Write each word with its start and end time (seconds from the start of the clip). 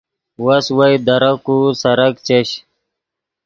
وس 0.43 0.65
وئے 0.77 0.95
درک 1.07 1.43
و 1.53 1.57
سرک 1.81 2.13
چش 2.27 2.49